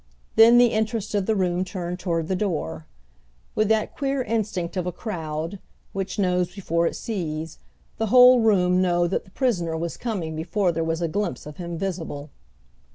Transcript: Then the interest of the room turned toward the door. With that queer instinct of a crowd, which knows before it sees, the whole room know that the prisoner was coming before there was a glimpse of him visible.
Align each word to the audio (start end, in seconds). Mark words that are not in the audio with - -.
Then 0.35 0.57
the 0.57 0.71
interest 0.73 1.13
of 1.13 1.27
the 1.27 1.35
room 1.35 1.63
turned 1.63 1.99
toward 1.99 2.27
the 2.27 2.35
door. 2.35 2.87
With 3.53 3.67
that 3.69 3.95
queer 3.95 4.23
instinct 4.23 4.75
of 4.75 4.87
a 4.87 4.91
crowd, 4.91 5.59
which 5.93 6.17
knows 6.17 6.55
before 6.55 6.87
it 6.87 6.95
sees, 6.95 7.59
the 7.99 8.07
whole 8.07 8.39
room 8.39 8.81
know 8.81 9.05
that 9.07 9.25
the 9.25 9.29
prisoner 9.29 9.77
was 9.77 9.97
coming 9.97 10.35
before 10.35 10.71
there 10.71 10.83
was 10.83 11.03
a 11.03 11.07
glimpse 11.07 11.45
of 11.45 11.57
him 11.57 11.77
visible. 11.77 12.31